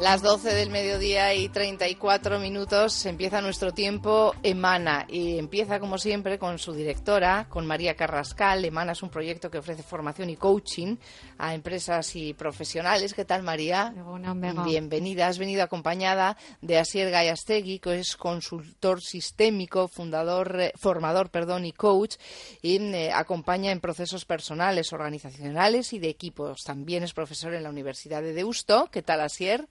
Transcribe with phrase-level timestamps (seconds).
[0.00, 6.38] Las 12 del mediodía y 34 minutos empieza nuestro tiempo Emana y empieza como siempre
[6.38, 8.64] con su directora, con María Carrascal.
[8.64, 10.96] Emana es un proyecto que ofrece formación y coaching
[11.36, 13.12] a empresas y profesionales.
[13.12, 13.92] ¿Qué tal María?
[14.64, 15.26] Bienvenida.
[15.26, 21.72] Has venido acompañada de Asier Gallastegui, que es consultor sistémico, fundador, eh, formador perdón, y
[21.72, 22.16] coach
[22.62, 26.62] y eh, acompaña en procesos personales, organizacionales y de equipos.
[26.64, 28.88] También es profesor en la Universidad de Deusto.
[28.90, 29.68] ¿Qué tal Asier?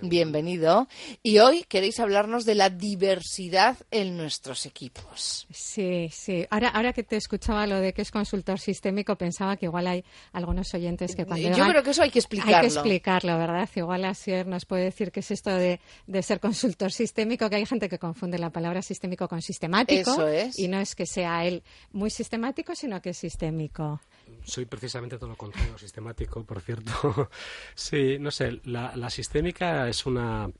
[0.00, 0.88] Bienvenido.
[1.22, 5.46] Y hoy queréis hablarnos de la diversidad en nuestros equipos.
[5.50, 6.46] Sí, sí.
[6.50, 10.04] Ahora, ahora que te escuchaba lo de que es consultor sistémico, pensaba que igual hay
[10.32, 11.50] algunos oyentes que cuando.
[11.50, 12.56] Yo creo que eso hay que explicarlo.
[12.56, 13.68] Hay que explicarlo, ¿verdad?
[13.74, 17.66] Igual Asier nos puede decir qué es esto de, de, ser consultor sistémico, que hay
[17.66, 20.12] gente que confunde la palabra sistémico con sistemático.
[20.12, 20.58] Eso es.
[20.58, 24.00] Y no es que sea él muy sistemático, sino que es sistémico
[24.44, 27.30] soy precisamente todo lo contrario, sistemático, por cierto.
[27.74, 30.50] sí, no sé, la, la sistémica es una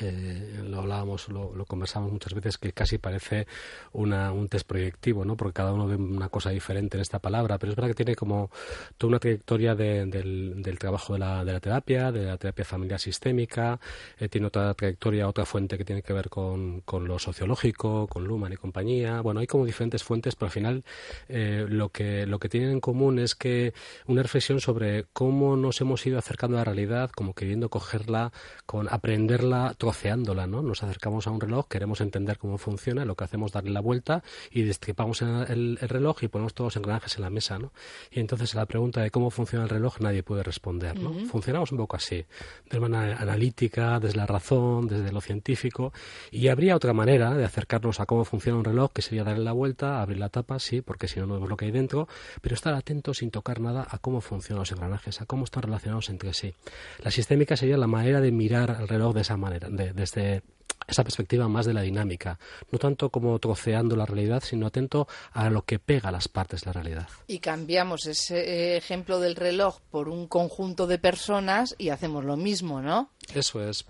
[0.00, 1.66] lo hablábamos, lo, lo,
[2.10, 3.46] muchas veces, que casi parece
[3.92, 5.36] un test proyectivo, ¿no?
[5.36, 8.14] Porque cada uno ve una cosa diferente en esta palabra, pero es verdad que tiene
[8.14, 8.50] como
[8.98, 13.80] toda una trayectoria del, trabajo de la, terapia, de la terapia familiar sistémica,
[14.18, 18.24] eh, tiene otra trayectoria, otra fuente que tiene que ver con, con, lo sociológico, con
[18.24, 19.20] Luhmann y compañía.
[19.20, 20.84] Bueno, hay como diferentes fuentes, pero al final
[21.28, 23.72] eh, lo, que, lo que tienen en común es que
[24.06, 28.32] una reflexión sobre cómo nos hemos ido acercando a la realidad, como queriendo cogerla,
[28.66, 30.62] con aprenderla, troceándola, ¿no?
[30.62, 33.80] Nos acercamos a un reloj, queremos entender cómo funciona, lo que hacemos es darle la
[33.80, 37.72] vuelta y destripamos el, el, reloj y ponemos todos los engranajes en la mesa, ¿no?
[38.12, 41.12] Y entonces a la pregunta de cómo funciona el reloj nadie puede responder, ¿no?
[41.26, 42.24] Funcionamos un poco así,
[42.70, 45.92] de manera analítica, desde la razón, desde lo científico,
[46.30, 49.52] y habría otra manera de acercarnos a cómo funciona un reloj, que sería darle la
[49.52, 52.08] vuelta, abrir la tapa, sí, porque si no no vemos lo que hay dentro,
[52.40, 56.10] pero estar atento sin tocar nada a cómo funcionan los engranajes, a cómo están relacionados
[56.10, 56.54] entre sí.
[57.02, 60.42] La sistémica sería la manera de mirar el reloj de esa manera, desde
[60.86, 62.38] esa perspectiva más de la dinámica,
[62.70, 66.66] no tanto como troceando la realidad, sino atento a lo que pega las partes de
[66.66, 67.08] la realidad.
[67.26, 72.82] Y cambiamos ese ejemplo del reloj por un conjunto de personas y hacemos lo mismo,
[72.82, 73.10] ¿no?
[73.34, 73.86] Eso es.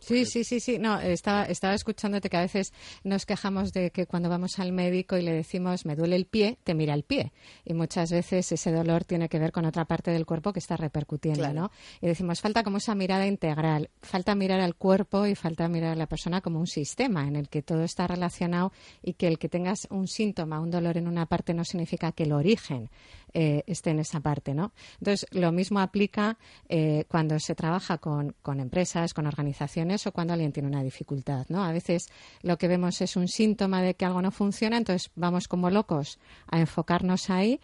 [0.00, 0.78] Sí, sí, sí, sí.
[0.78, 2.72] No, estaba, estaba escuchándote que a veces
[3.04, 6.58] nos quejamos de que cuando vamos al médico y le decimos me duele el pie,
[6.64, 7.32] te mira el pie.
[7.64, 10.76] Y muchas veces ese dolor tiene que ver con otra parte del cuerpo que está
[10.76, 11.70] repercutiendo, ¿no?
[12.00, 15.96] Y decimos, falta como esa mirada integral, falta mirar al cuerpo y falta mirar a
[15.96, 18.72] la persona como un sistema en el que todo está relacionado
[19.02, 22.24] y que el que tengas un síntoma, un dolor en una parte no significa que
[22.24, 22.90] el origen
[23.34, 24.72] eh, esté en esa parte, ¿no?
[25.00, 26.38] Entonces, lo mismo aplica
[26.68, 29.67] eh, cuando se trabaja con, con, empresas, con organizaciones
[30.06, 31.64] o cuando alguien tiene una dificultad, ¿no?
[31.64, 32.06] A veces
[32.42, 36.18] lo que vemos es un síntoma de que algo no funciona, entonces vamos como locos
[36.50, 37.60] a enfocarnos ahí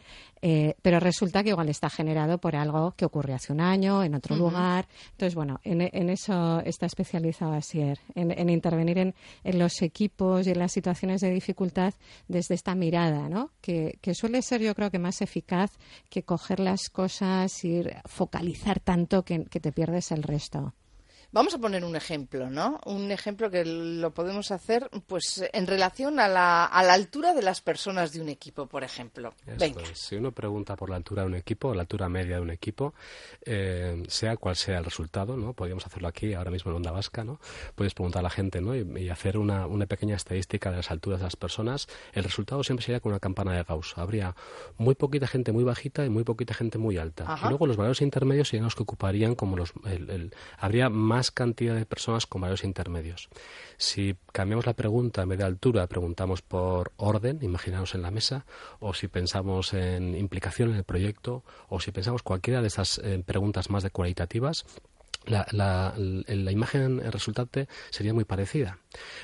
[0.46, 4.14] eh, pero resulta que igual está generado por algo que ocurrió hace un año, en
[4.14, 4.86] otro lugar.
[5.12, 9.14] Entonces, bueno, en, eso está especializado Asier, en, en intervenir en,
[9.58, 11.94] los equipos y en las situaciones de dificultad
[12.28, 13.52] desde esta mirada, ¿no?
[13.62, 15.70] Que, suele ser, yo creo que más eficaz
[16.10, 20.74] que coger las cosas y focalizar tanto que te pierdes el resto.
[21.34, 22.78] Vamos a poner un ejemplo, ¿no?
[22.86, 27.42] Un ejemplo que lo podemos hacer, pues, en relación a la, a la altura de
[27.42, 29.34] las personas de un equipo, por ejemplo.
[29.58, 29.82] Venga.
[29.94, 32.94] Si uno pregunta por la altura de un equipo, la altura media de un equipo,
[33.44, 35.54] eh, sea cual sea el resultado, ¿no?
[35.54, 37.40] Podríamos hacerlo aquí, ahora mismo en Onda Vasca, ¿no?
[37.74, 38.76] Puedes preguntar a la gente, ¿no?
[38.76, 41.88] Y, hacer una, una, pequeña estadística de las alturas de las personas.
[42.12, 43.94] El resultado siempre sería con una campana de Gauss.
[43.96, 44.36] Habría
[44.78, 47.40] muy poquita gente muy bajita y muy poquita gente muy alta.
[47.42, 49.72] Y luego los valores intermedios serían los que ocuparían como los...
[49.84, 53.28] el, habría más cantidad de personas con valores intermedios.
[53.76, 58.46] Si cambiamos la pregunta en vez de altura, preguntamos por orden, imaginaos en la mesa,
[58.80, 63.22] o si pensamos en implicación en el proyecto, o si pensamos cualquiera de esas eh,
[63.24, 64.64] preguntas más de cualitativas,
[65.26, 68.78] la, la, imagen resultante sería muy parecida.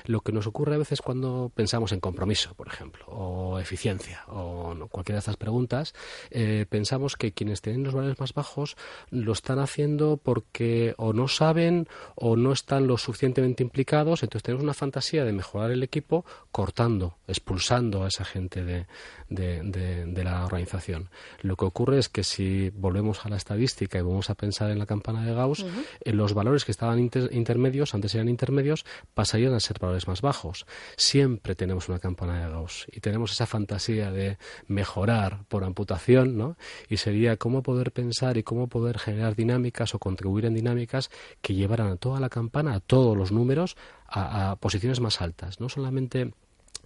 [0.05, 4.75] Lo que nos ocurre a veces cuando pensamos en compromiso, por ejemplo, o eficiencia, o
[4.91, 5.95] cualquiera de estas preguntas,
[6.31, 8.77] eh, pensamos que quienes tienen los valores más bajos
[9.11, 14.65] lo están haciendo porque o no saben o no están lo suficientemente implicados, entonces tenemos
[14.65, 18.87] una fantasía de mejorar el equipo cortando, expulsando a esa gente de,
[19.29, 21.09] de, la organización.
[21.41, 24.79] Lo que ocurre es que si volvemos a la estadística y vamos a pensar en
[24.79, 25.65] la campana de Gauss,
[26.01, 28.85] eh, los valores que estaban intermedios, antes eran intermedios,
[29.15, 30.67] pasarían a ser valores más bajos.
[30.97, 36.57] Siempre tenemos una campana de Gauss y tenemos esa fantasía de mejorar por amputación, ¿no?
[36.89, 41.11] Y sería cómo poder pensar y cómo poder generar dinámicas o contribuir en dinámicas
[41.41, 43.77] que llevaran a toda la campana, a todos los números,
[44.07, 46.33] a, a posiciones más altas, no solamente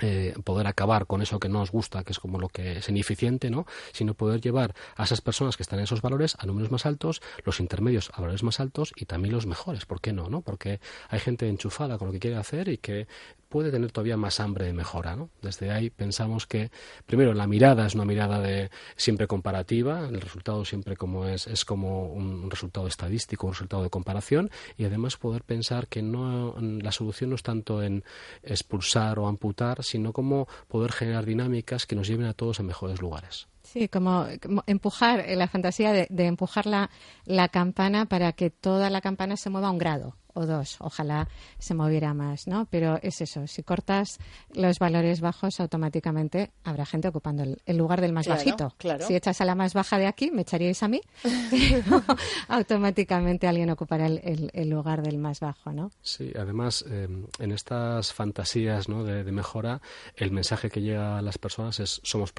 [0.00, 2.88] eh, poder acabar con eso que no nos gusta, que es como lo que es
[2.88, 3.66] ineficiente, ¿no?
[3.92, 7.22] Sino poder llevar a esas personas que están en esos valores a números más altos,
[7.44, 9.86] los intermedios a valores más altos y también los mejores.
[9.86, 10.28] ¿Por qué no?
[10.28, 10.40] ¿no?
[10.40, 13.06] Porque hay gente enchufada con lo que quiere hacer y que
[13.54, 15.14] puede tener todavía más hambre de mejora.
[15.14, 15.30] ¿no?
[15.40, 16.72] Desde ahí pensamos que,
[17.06, 21.64] primero, la mirada es una mirada de siempre comparativa, el resultado siempre como es, es
[21.64, 26.90] como un, resultado estadístico, un resultado de comparación, y además poder pensar que no, la
[26.90, 28.02] solución no es tanto en
[28.42, 33.00] expulsar o amputar, sino como poder generar dinámicas que nos lleven a todos a mejores
[33.00, 33.48] lugares.
[33.62, 34.26] Sí, como,
[34.66, 36.90] empujar, eh, la fantasía de, empujar la,
[37.24, 40.76] la, campana para que toda la campana se mueva a un grado o dos.
[40.80, 41.28] Ojalá
[41.58, 42.66] se moviera más, ¿no?
[42.70, 44.18] Pero es eso, si cortas
[44.52, 48.74] los valores bajos, automáticamente habrá gente ocupando el, lugar del más bajito.
[49.06, 51.00] Si echas a la más baja de aquí, me echaríais a mí,
[52.48, 55.90] automáticamente alguien ocupará el, lugar del más bajo, ¿no?
[56.02, 57.08] Sí, además, eh,
[57.38, 59.04] en estas fantasías ¿no?
[59.04, 59.80] de, mejora,
[60.16, 62.32] el mensaje que llega a las personas es somos,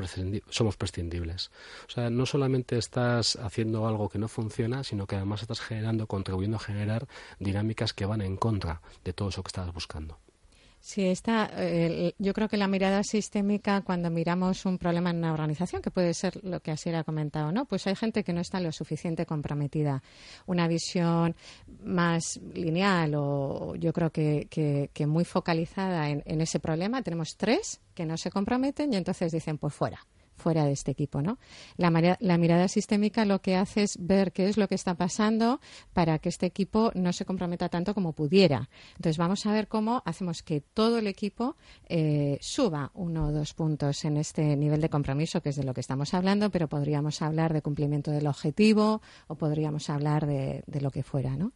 [0.49, 1.51] somos prescindibles.
[1.87, 6.07] O sea, no solamente estás haciendo algo que no funciona, sino que además estás generando,
[6.07, 7.07] contribuyendo a generar
[7.39, 10.17] dinámicas que van en contra de todo eso que estabas buscando.
[10.85, 11.49] Sí, está.
[12.19, 16.13] yo creo que la mirada sistémica, cuando miramos un problema en una organización, que puede
[16.13, 17.65] ser lo que así era comentado, ¿no?
[17.65, 20.03] Pues hay gente que no está lo suficiente comprometida.
[20.45, 21.35] Una visión
[21.83, 24.47] más lineal o yo creo que,
[24.93, 27.01] que, muy focalizada en, en ese problema.
[27.01, 30.05] Tenemos tres que no se comprometen y entonces dicen, pues fuera
[30.35, 31.21] fuera de este equipo.
[31.21, 31.37] ¿no?
[31.77, 31.89] La,
[32.37, 35.59] mirada sistémica lo que hace es ver qué es lo que está pasando
[35.93, 38.69] para que este equipo no se comprometa tanto como pudiera.
[38.95, 41.55] Entonces vamos a ver cómo hacemos que todo el equipo
[41.87, 45.73] eh, suba uno o dos puntos en este nivel de compromiso, que es de lo
[45.73, 50.91] que estamos hablando, pero podríamos hablar de cumplimiento del objetivo o podríamos hablar de, lo
[50.91, 51.35] que fuera.
[51.35, 51.51] ¿no?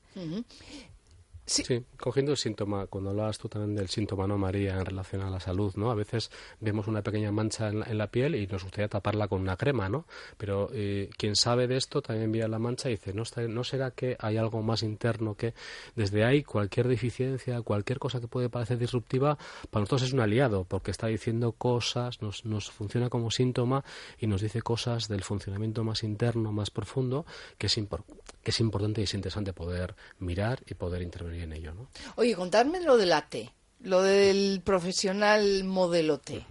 [1.49, 1.83] Sí.
[1.97, 5.39] cogiendo el síntoma, cuando hablabas tú también del síntoma, ¿no, María, en relación a la
[5.39, 5.89] salud, ¿no?
[5.89, 6.29] A veces
[6.59, 10.05] vemos una pequeña mancha en la, piel y nos gustaría taparla con una crema, ¿no?
[10.37, 13.91] Pero eh, quien sabe de esto también ve la mancha y dice, ¿no, ¿no será
[13.91, 15.53] que hay algo más interno que
[15.95, 19.37] desde ahí cualquier deficiencia, cualquier cosa que puede parecer disruptiva,
[19.69, 23.83] para nosotros es un aliado, porque está diciendo cosas, nos, nos funciona como síntoma
[24.19, 27.25] y nos dice cosas del funcionamiento más interno, más profundo,
[27.57, 31.73] que es, que es importante y es interesante poder mirar y poder intervenir en ello.
[31.73, 31.87] ¿no?
[32.15, 33.51] Oye, contadme lo de la T.
[33.81, 36.45] Lo del profesional modelo T.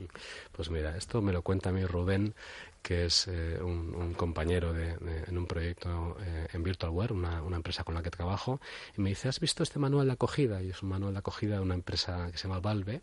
[0.52, 2.35] Pues mira, esto me lo cuenta a mí Rubén,
[2.81, 4.96] que es eh, un, compañero de,
[5.26, 8.62] en un proyecto eh, en Virtualware, una, una, empresa con la que trabajo,
[8.96, 10.62] y me dice, ¿has visto este manual de acogida?
[10.62, 13.02] Y es un manual de acogida de una empresa que se llama Valve,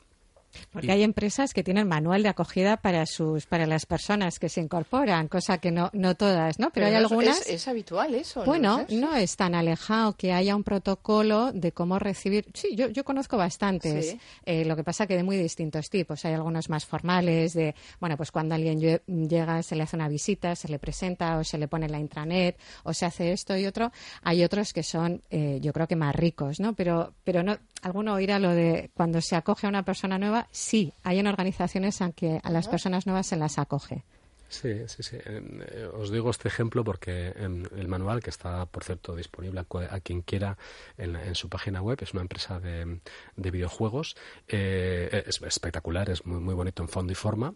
[0.71, 4.61] porque hay empresas que tienen manual de acogida para sus para las personas que se
[4.61, 6.71] incorporan, cosa que no, no todas, ¿no?
[6.71, 7.47] Pero, hay algunas.
[7.47, 8.43] Es, habitual eso.
[8.45, 9.15] Bueno, ¿no?
[9.15, 12.45] es tan alejado que haya un protocolo de cómo recibir.
[12.53, 14.17] Sí, yo, yo conozco bastantes.
[14.45, 16.23] Eh, lo que pasa que de muy distintos tipos.
[16.25, 20.55] Hay algunos más formales, de, bueno, pues cuando alguien llega, se le hace una visita,
[20.55, 23.91] se le presenta o se le pone la intranet o se hace esto y otro.
[24.21, 26.73] Hay otros que son, eh, yo creo que más ricos, ¿no?
[26.73, 30.93] Pero, pero no, alguno oirá lo de cuando se acoge a una persona nueva sí,
[31.03, 34.03] hay en organizaciones en que a las personas nuevas se las acoge.
[34.47, 35.17] Sí, sí, sí.
[35.25, 40.21] Eh, os digo este ejemplo porque el manual, que está, por cierto, disponible a, quien
[40.21, 40.57] quiera
[40.97, 42.99] en, su página web, es una empresa de,
[43.35, 44.15] videojuegos.
[44.47, 47.53] Eh, es espectacular, es muy, muy bonito en fondo y forma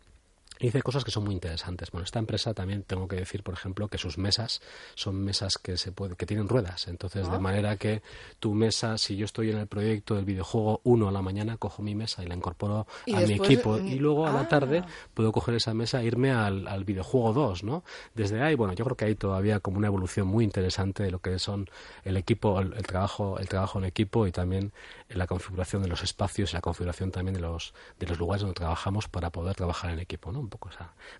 [0.59, 1.89] y dice cosas que son muy interesantes.
[1.91, 4.61] Bueno, esta empresa también tengo que decir, por ejemplo, que sus mesas
[4.93, 6.87] son mesas que se puede, que tienen ruedas.
[6.89, 7.39] Entonces, de ah.
[7.39, 8.01] manera que
[8.39, 11.81] tu mesa, si yo estoy en el proyecto del videojuego 1 a la mañana, cojo
[11.81, 13.77] mi mesa y la incorporo a mi equipo.
[13.77, 14.87] Y luego a la tarde ah.
[15.13, 17.83] puedo coger esa mesa e irme al, al, videojuego 2, ¿no?
[18.13, 21.19] Desde ahí, bueno, yo creo que hay todavía como una evolución muy interesante de lo
[21.19, 21.69] que son
[22.03, 24.73] el equipo, el, trabajo, el trabajo en equipo y también
[25.09, 28.55] la configuración de los espacios y la configuración también de los, de los lugares donde
[28.55, 30.47] trabajamos para poder trabajar en equipo, ¿no?
[30.47, 30.69] poco.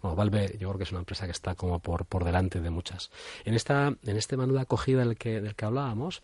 [0.01, 2.69] bueno, Valve yo creo que es una empresa que está como por, por delante de
[2.69, 3.12] muchas.
[3.46, 6.22] En, esta, en este de acogida del que, del que hablábamos,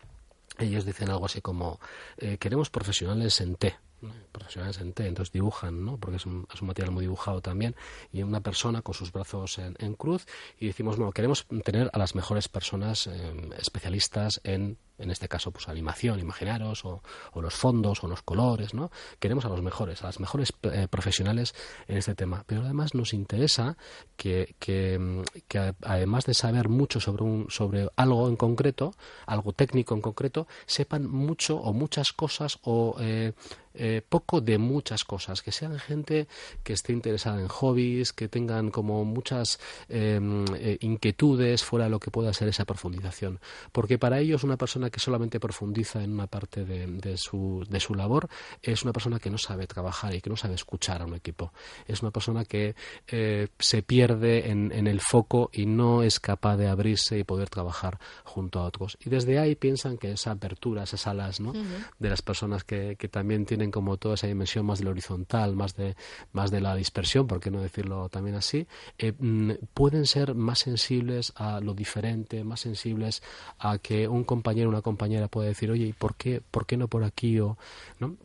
[0.58, 1.80] ellos dicen algo así como,
[2.18, 3.76] eh, queremos profesionales en T
[4.32, 5.98] profesionales en T, entonces dibujan, ¿no?
[5.98, 7.74] porque es un, es un, material muy dibujado también,
[8.12, 10.26] y una persona con sus brazos en, en cruz,
[10.58, 15.50] y decimos, bueno, queremos tener a las mejores personas eh, especialistas en, en este caso,
[15.50, 17.02] pues animación, imaginaros, o,
[17.34, 18.90] los fondos, o los colores, ¿no?
[19.18, 21.54] Queremos a los mejores, a las mejores eh, profesionales
[21.86, 23.76] en este tema, pero además nos interesa
[24.16, 28.94] que, que, que, además de saber mucho sobre, un, sobre algo en concreto,
[29.26, 32.96] algo técnico en concreto, sepan mucho o muchas cosas o...
[33.00, 33.32] Eh,
[33.76, 36.28] eh, poco de muchas cosas, que sean gente
[36.62, 42.00] que esté interesada en hobbies, que tengan como muchas em, eh, inquietudes fuera de lo
[42.00, 43.40] que pueda ser esa profundización.
[43.72, 47.94] Porque para ellos una persona que solamente profundiza en una parte de, su, de su
[47.94, 48.28] labor
[48.62, 51.52] es una persona que no sabe trabajar y que no sabe escuchar a un equipo.
[51.86, 52.74] Es una persona que
[53.06, 57.50] eh, se pierde en, en el foco y no es capaz de abrirse y poder
[57.50, 58.96] trabajar junto a otros.
[59.04, 61.52] Y desde ahí piensan que esa apertura, esas alas ¿no?
[61.52, 65.56] de las personas que, que, también tienen como toda esa dimensión más de lo horizontal,
[65.56, 65.96] más de,
[66.32, 68.66] más de la dispersión, por qué no decirlo también así,
[68.98, 73.22] eh, mm, pueden ser más sensibles a lo diferente, más sensibles
[73.58, 76.76] a que un compañero o una compañera puede decir, oye, ¿y por qué, por qué
[76.76, 77.38] no por aquí?
[77.40, 77.56] O,
[77.98, 78.16] ¿no?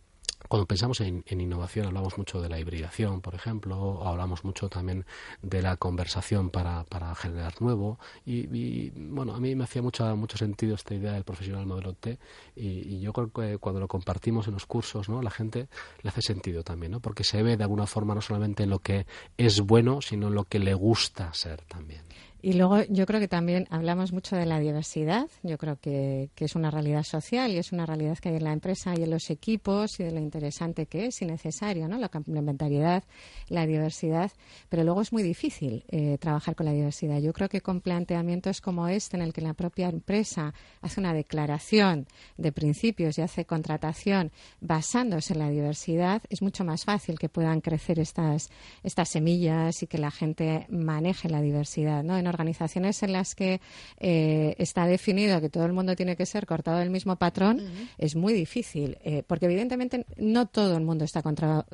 [0.51, 5.05] Cuando pensamos en, innovación hablamos mucho de la hibridación, por ejemplo, hablamos mucho también
[5.41, 10.37] de la conversación para, para generar nuevo y, bueno, a mí me hacía mucho, mucho
[10.37, 12.19] sentido esta idea del profesional modelo T
[12.53, 15.21] y, yo creo que cuando lo compartimos en los cursos, ¿no?
[15.21, 15.69] La gente
[16.01, 16.99] le hace sentido también, ¿no?
[16.99, 19.05] Porque se ve de alguna forma no solamente en lo que
[19.37, 22.03] es bueno, sino en lo que le gusta ser también.
[22.43, 25.29] Y luego yo creo que también hablamos mucho de la diversidad.
[25.43, 28.51] Yo creo que, es una realidad social y es una realidad que hay en la
[28.51, 31.99] empresa y en los equipos y de lo interesante que es y necesario, ¿no?
[31.99, 33.03] La complementariedad,
[33.47, 34.31] la diversidad.
[34.69, 37.19] Pero luego es muy difícil eh, trabajar con la diversidad.
[37.19, 41.13] Yo creo que con planteamientos como este, en el que la propia empresa hace una
[41.13, 42.07] declaración
[42.37, 44.31] de principios y hace contratación
[44.61, 48.49] basándose en la diversidad, es mucho más fácil que puedan crecer estas,
[48.81, 52.17] estas semillas y que la gente maneje la diversidad, ¿no?
[52.33, 53.61] Organizaciones en las que
[53.99, 57.61] eh, está definido que todo el mundo tiene que ser cortado del mismo patrón,
[57.97, 61.21] es muy difícil, eh, porque evidentemente no todo el mundo está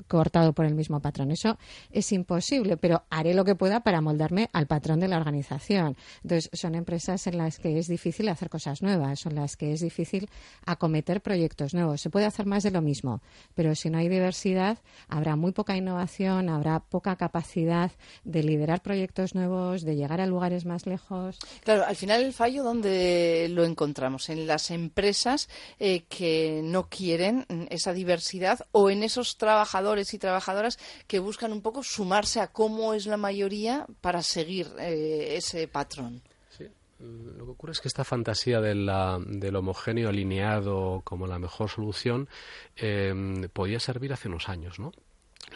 [0.07, 1.31] cortado por el mismo patrón.
[1.31, 1.57] Eso
[1.91, 5.95] es imposible, pero haré lo que pueda para moldarme al patrón de la organización.
[6.23, 9.81] Entonces, son empresas en las que es difícil hacer cosas nuevas, son las que es
[9.81, 10.29] difícil
[10.65, 12.01] acometer proyectos nuevos.
[12.01, 13.21] Se puede hacer más de lo mismo,
[13.55, 17.91] pero si no hay diversidad, habrá muy poca innovación, habrá poca capacidad
[18.23, 21.39] de liderar proyectos nuevos, de llegar al lugar más lejos.
[21.63, 24.29] Claro, al final el fallo, ¿dónde lo encontramos?
[24.29, 25.49] ¿En las empresas
[25.79, 31.61] eh, que no quieren esa diversidad o en esos trabajadores y trabajadoras que buscan un
[31.61, 36.21] poco sumarse a cómo es la mayoría para seguir eh, ese patrón?
[36.57, 36.65] Sí.
[36.99, 41.69] Lo que ocurre es que esta fantasía de la, del homogéneo alineado como la mejor
[41.69, 42.27] solución
[42.75, 43.13] eh,
[43.53, 44.91] podía servir hace unos años, ¿no?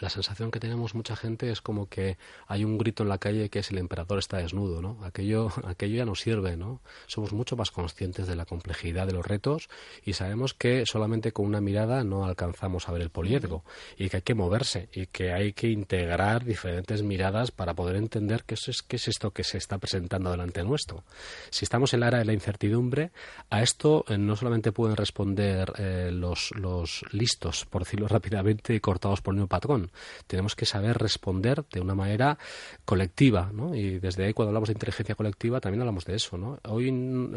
[0.02, 2.18] La sensación que tenemos mucha gente es como que
[2.48, 4.98] hay un grito en la calle que es el emperador está desnudo, ¿no?
[5.04, 6.80] Aquello, aquello ya no sirve, ¿no?
[7.06, 9.68] Somos mucho más conscientes de la complejidad de los retos
[10.04, 13.62] y sabemos que solamente con una mirada no alcanzamos a ver el poliedro
[13.96, 18.42] y que hay que moverse y que hay que integrar diferentes miradas para poder entender
[18.42, 21.04] qué es, qué es esto que se está presentando delante nuestro.
[21.50, 23.12] Si estamos en la era de la incertidumbre,
[23.50, 29.20] a esto eh, no solamente pueden responder eh, los, los listos, por decirlo rápidamente, cortados
[29.20, 29.91] por un patrón,
[30.26, 32.38] tenemos que saber responder de una manera
[32.84, 33.74] colectiva, ¿no?
[33.74, 36.58] Y desde ahí, cuando hablamos de inteligencia colectiva, también hablamos de eso, ¿no?
[36.68, 36.90] Hoy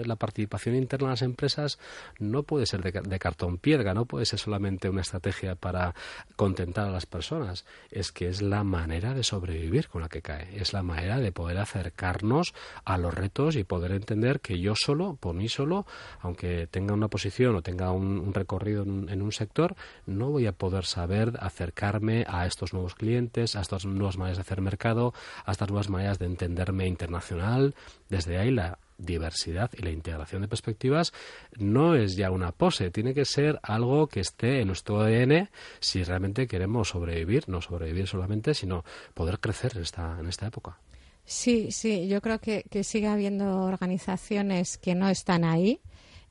[0.05, 1.79] la participación interna en las empresas
[2.19, 5.95] no puede ser de, cartón piedra, no puede ser solamente una estrategia para
[6.35, 10.57] contentar a las personas, es que es la manera de sobrevivir con la que cae,
[10.59, 15.17] es la manera de poder acercarnos a los retos y poder entender que yo solo,
[15.19, 15.85] por mí solo,
[16.19, 20.51] aunque tenga una posición o tenga un, recorrido en, en un sector, no voy a
[20.51, 25.13] poder saber acercarme a estos nuevos clientes, a estas nuevas maneras de hacer mercado,
[25.45, 27.75] a estas nuevas maneras de entenderme internacional.
[28.09, 31.13] Desde ahí la diversidad y la integración de perspectivas
[31.57, 35.49] no es ya una pose, tiene que ser algo que esté en nuestro ADN
[35.79, 40.77] si realmente queremos sobrevivir, no sobrevivir solamente, sino poder crecer en esta, en esta época.
[41.25, 45.81] Sí, sí, yo creo que, que sigue habiendo organizaciones que no están ahí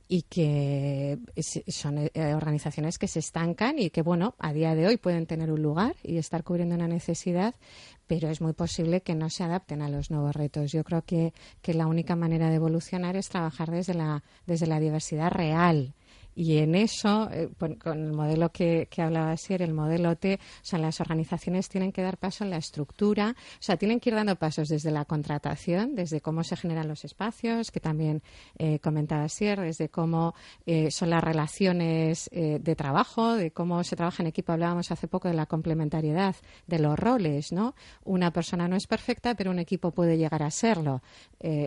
[0.07, 1.17] y que
[1.67, 5.51] son eh, organizaciones que se estancan y que, bueno, a día de hoy pueden tener
[5.51, 7.55] un lugar y estar cubriendo una necesidad,
[8.07, 10.71] pero es muy posible que no se adapten a los nuevos retos.
[10.71, 14.79] Yo creo que, que la única manera de evolucionar es trabajar desde la, desde la
[14.79, 15.93] diversidad real
[16.35, 20.65] y en eso, eh, con el modelo que, que hablaba ayer, el modelo T, o
[20.65, 24.15] sea, las organizaciones tienen que dar paso en la estructura, o sea, tienen que ir
[24.15, 28.21] dando pasos desde la contratación, desde cómo se generan los espacios, que también
[28.57, 30.33] eh, comentaba ayer, desde cómo
[30.65, 34.51] eh, son las relaciones eh, de trabajo, de cómo se trabaja en equipo.
[34.51, 36.35] Hablábamos hace poco de la complementariedad
[36.67, 37.75] de los roles, ¿no?
[38.03, 41.01] Una persona no es perfecta, pero un equipo puede llegar a serlo.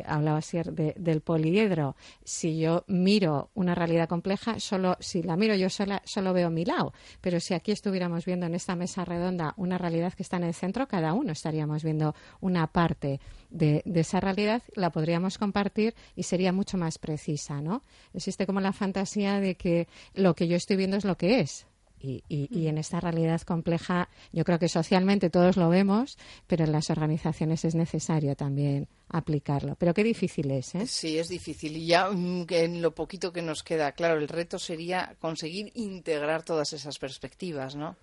[0.06, 1.96] hablaba ayer del poliedro.
[2.24, 6.64] Si yo miro una realidad compleja, solo, si la miro yo sola, solo veo mi
[6.64, 6.92] lado.
[7.20, 10.54] Pero si aquí estuviéramos viendo en esta mesa redonda una realidad que está en el
[10.54, 16.52] centro, cada uno estaríamos viendo una parte de, esa realidad, la podríamos compartir y sería
[16.52, 17.82] mucho más precisa, ¿no?
[18.14, 21.66] Existe como la fantasía de que lo que yo estoy viendo es lo que es
[22.00, 26.72] Y, y, en esta realidad compleja, yo creo que socialmente todos lo vemos, pero en
[26.72, 29.74] las organizaciones es necesario también aplicarlo.
[29.76, 30.86] Pero qué difícil es, ¿eh?
[30.86, 31.76] Sí, es difícil.
[31.76, 36.42] Y ya mm, en lo poquito que nos queda, claro, el reto sería conseguir integrar
[36.42, 37.96] todas esas perspectivas, ¿no?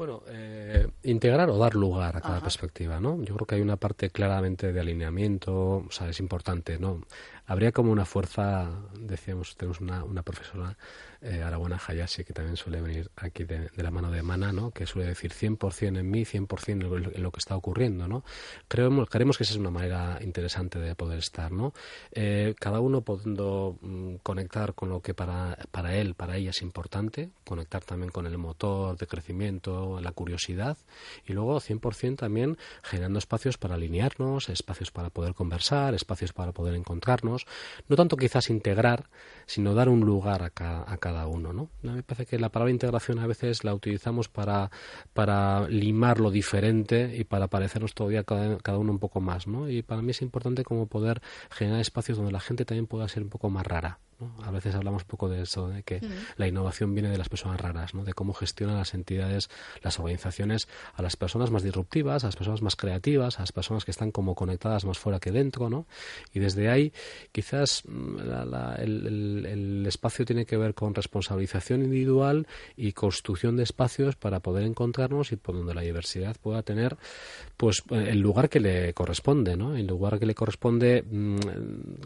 [0.00, 3.22] Bueno, eh, integrar o dar lugar a cada perspectiva, ¿no?
[3.22, 7.02] Yo creo que hay una parte claramente de alineamiento, o sea, es importante, ¿no?
[7.50, 10.76] Habría como una fuerza, decíamos, tenemos una, una profesora
[11.20, 14.70] eh, Hayashi, que también suele venir aquí de, la mano de Mana, ¿no?
[14.70, 18.06] que suele decir 100% en mí, 100% en lo, que está ocurriendo.
[18.06, 18.22] ¿no?
[18.68, 21.50] Creemos, creemos que esa es una manera interesante de poder estar.
[21.50, 21.74] ¿no?
[22.12, 26.62] Eh, cada uno pudiendo mm, conectar con lo que para, para él, para ella es
[26.62, 30.78] importante, conectar también con el motor de crecimiento, la curiosidad,
[31.26, 36.74] y luego 100% también generando espacios para alinearnos, espacios para poder conversar, espacios para poder
[36.74, 37.39] encontrarnos,
[37.88, 39.08] no tanto quizás integrar,
[39.46, 41.70] sino dar un lugar a cada, a cada uno, ¿no?
[41.82, 44.70] Me parece que la palabra integración a veces la utilizamos para,
[45.12, 49.68] para limar lo diferente y para parecernos todavía cada, cada uno un poco más, ¿no?
[49.68, 51.20] Y para mí es importante como poder
[51.50, 53.98] generar espacios donde la gente también pueda ser un poco más rara,
[54.42, 56.00] a veces hablamos poco de eso, de que
[56.36, 58.04] la innovación viene de las personas raras, ¿no?
[58.04, 59.48] de cómo gestionan las entidades,
[59.82, 63.84] las organizaciones a las personas más disruptivas, a las personas más creativas, a las personas
[63.84, 65.70] que están como conectadas más fuera que dentro.
[65.70, 65.86] ¿no?
[66.32, 66.92] Y desde ahí
[67.32, 68.18] quizás mm,
[68.78, 72.46] el, espacio tiene que ver con responsabilización individual
[72.76, 76.96] y construcción de espacios para poder encontrarnos y por donde la diversidad pueda tener
[77.56, 79.74] pues el lugar que le corresponde, ¿no?
[79.74, 81.38] el lugar que le corresponde mm,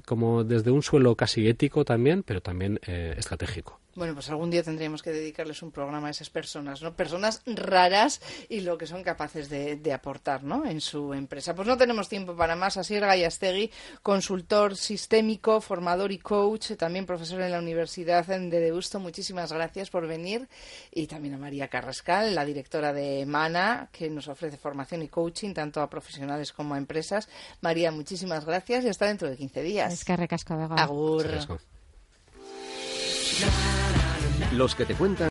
[0.06, 3.80] como desde un suelo casi ético también pero también eh, estratégico.
[3.96, 6.96] Bueno, pues algún día tendríamos que dedicarles un programa a esas personas, ¿no?
[6.96, 10.66] Personas raras y lo que son capaces de, aportar, ¿no?
[10.66, 11.54] En su empresa.
[11.54, 12.76] Pues no tenemos tiempo para más.
[12.76, 13.70] Así Gallastegui,
[14.02, 18.98] consultor sistémico, formador y coach, también profesor en la Universidad de Deusto.
[18.98, 20.48] Muchísimas gracias por venir.
[20.90, 25.54] Y también a María Carrascal, la directora de MANA, que nos ofrece formación y coaching
[25.54, 27.28] tanto a profesionales como a empresas.
[27.60, 29.92] María, muchísimas gracias y hasta dentro de 15 días.
[29.92, 31.26] Es que recasco, Agur.
[34.52, 35.14] Los que te cuentan